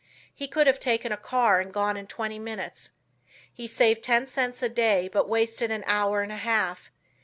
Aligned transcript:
He 0.33 0.47
could 0.47 0.65
have 0.65 0.79
taken 0.79 1.11
a 1.11 1.15
car 1.15 1.59
and 1.59 1.71
gone 1.71 1.95
in 1.95 2.07
twenty 2.07 2.39
minutes. 2.39 2.89
He 3.53 3.67
saved 3.67 4.01
ten 4.01 4.25
cents 4.25 4.63
a 4.63 4.69
day 4.69 5.07
but 5.07 5.29
wasted 5.29 5.69
an 5.69 5.83
hour 5.85 6.23
and 6.23 6.31
a 6.31 6.37
half. 6.37 6.89